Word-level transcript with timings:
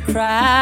the 0.00 0.12
crowd. 0.12 0.57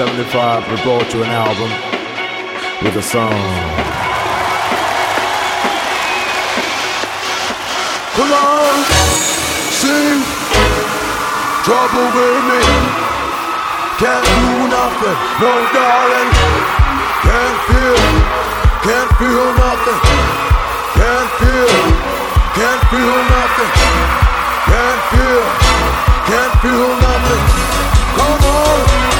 1975, 0.00 0.64
we 0.72 0.80
brought 0.80 1.12
you 1.12 1.20
an 1.20 1.28
album 1.28 1.68
with 2.80 2.96
a 2.96 3.04
song. 3.04 3.36
Come 8.16 8.32
on, 8.32 8.76
see, 9.76 10.24
trouble 11.68 12.08
with 12.16 12.40
me. 12.48 12.64
Can't 14.00 14.24
do 14.24 14.72
nothing, 14.72 15.18
no 15.36 15.52
darling. 15.68 16.30
Can't 17.20 17.60
feel, 17.68 18.00
can't 18.80 19.12
feel 19.20 19.48
nothing. 19.52 20.00
Can't 20.96 21.30
feel, 21.44 21.76
can't 22.56 22.82
feel 22.88 23.18
nothing. 23.36 23.72
Can't 24.64 25.02
feel, 25.12 25.44
can't 26.24 26.54
feel 26.64 26.88
nothing. 27.04 27.42
Come 28.16 28.44
on. 28.48 29.19